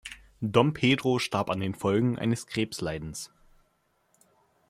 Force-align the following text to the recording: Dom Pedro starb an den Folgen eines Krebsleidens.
Dom 0.41 0.73
Pedro 0.73 1.19
starb 1.19 1.51
an 1.51 1.59
den 1.59 1.75
Folgen 1.75 2.17
eines 2.17 2.47
Krebsleidens. 2.47 3.31